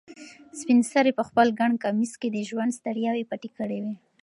[0.59, 3.93] سپین سرې په خپل ګڼ کمیس کې د ژوند ستړیاوې پټې کړې وې.